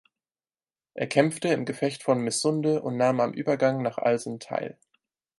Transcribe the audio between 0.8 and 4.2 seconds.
Er kämpfte im Gefecht von Missunde und nahm am Übergang nach